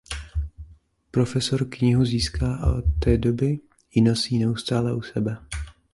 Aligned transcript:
Profesor 1.11 1.65
knihu 1.69 2.05
získá 2.05 2.55
a 2.55 2.71
od 2.75 2.83
té 2.99 3.17
doby 3.17 3.59
ji 3.93 4.01
nosí 4.01 4.39
neustále 4.39 4.95
u 4.95 5.01
sebe. 5.01 5.37